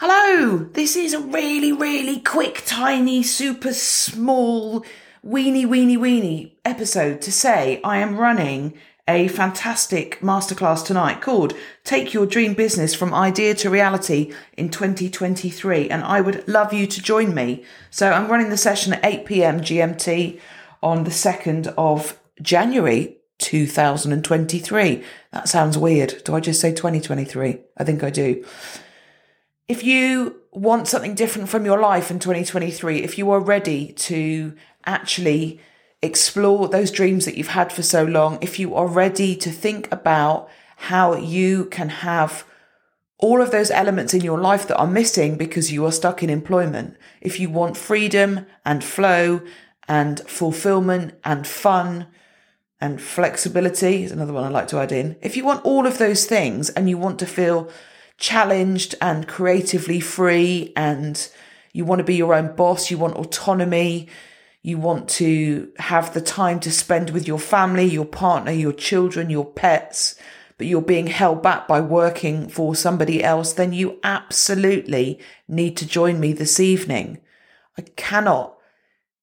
[0.00, 4.84] Hello, this is a really, really quick, tiny, super small,
[5.24, 12.14] weeny, weeny, weeny episode to say I am running a fantastic masterclass tonight called Take
[12.14, 15.90] Your Dream Business from Idea to Reality in 2023.
[15.90, 17.64] And I would love you to join me.
[17.90, 20.38] So I'm running the session at 8 pm GMT
[20.80, 25.02] on the 2nd of January 2023.
[25.32, 26.22] That sounds weird.
[26.24, 27.58] Do I just say 2023?
[27.76, 28.44] I think I do.
[29.68, 34.54] If you want something different from your life in 2023, if you are ready to
[34.86, 35.60] actually
[36.00, 39.86] explore those dreams that you've had for so long, if you are ready to think
[39.92, 42.46] about how you can have
[43.18, 46.30] all of those elements in your life that are missing because you are stuck in
[46.30, 49.42] employment, if you want freedom and flow
[49.86, 52.06] and fulfillment and fun
[52.80, 55.16] and flexibility is another one I like to add in.
[55.20, 57.68] If you want all of those things and you want to feel
[58.18, 61.30] challenged and creatively free and
[61.72, 64.08] you want to be your own boss, you want autonomy,
[64.62, 69.30] you want to have the time to spend with your family, your partner, your children,
[69.30, 70.16] your pets,
[70.56, 75.86] but you're being held back by working for somebody else, then you absolutely need to
[75.86, 77.18] join me this evening.
[77.78, 78.56] I cannot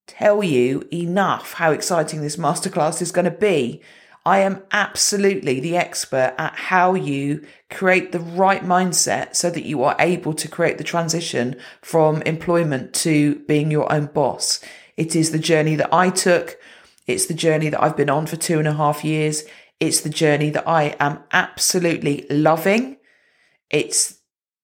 [0.08, 3.82] tell you enough how exciting this masterclass is going to be.
[4.26, 9.84] I am absolutely the expert at how you create the right mindset so that you
[9.84, 14.62] are able to create the transition from employment to being your own boss.
[14.98, 16.58] It is the journey that I took.
[17.06, 19.44] It's the journey that I've been on for two and a half years.
[19.80, 22.98] It's the journey that I am absolutely loving.
[23.70, 24.18] It's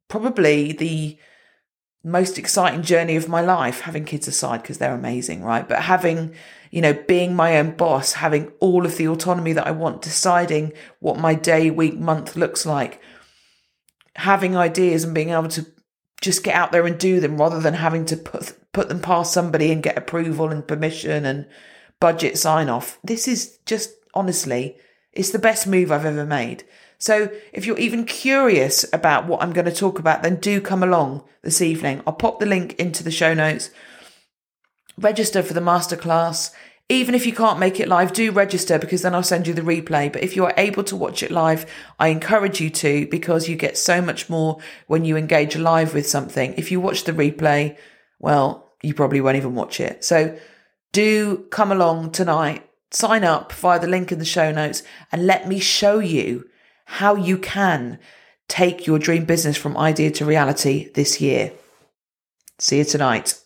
[0.08, 1.18] probably the
[2.04, 5.68] most exciting journey of my life, having kids aside, because they're amazing, right?
[5.68, 6.36] But having
[6.72, 10.72] you know, being my own boss, having all of the autonomy that I want, deciding
[11.00, 13.02] what my day, week, month looks like,
[14.16, 15.66] having ideas and being able to
[16.22, 19.34] just get out there and do them rather than having to put put them past
[19.34, 21.46] somebody and get approval and permission and
[22.00, 23.00] budget sign off.
[23.04, 24.78] This is just honestly,
[25.12, 26.64] it's the best move I've ever made.
[27.02, 30.84] So if you're even curious about what I'm going to talk about, then do come
[30.84, 32.04] along this evening.
[32.06, 33.72] I'll pop the link into the show notes
[34.98, 36.52] register for the masterclass.
[36.90, 39.64] Even if you can't make it live, do register because then I'll send you the
[39.64, 40.14] replay.
[40.14, 41.66] But if you are able to watch it live,
[42.00, 46.08] I encourage you to because you get so much more when you engage live with
[46.08, 46.54] something.
[46.56, 47.78] If you watch the replay,
[48.20, 50.04] well, you probably won't even watch it.
[50.04, 50.38] So
[50.92, 55.48] do come along tonight, sign up via the link in the show notes and let
[55.48, 56.46] me show you
[56.92, 57.98] how you can
[58.50, 61.54] take your dream business from idea to reality this year.
[62.60, 63.40] See you tonight.